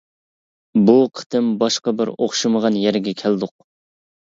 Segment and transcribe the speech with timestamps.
[0.87, 3.57] بۇ قېتىم باشقا بىر ئوخشىمىغان يەرگە كەلدۇق.